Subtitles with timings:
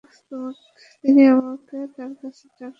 [1.03, 2.69] তিনি আমাকে তাঁর কাছে ডাকছেন।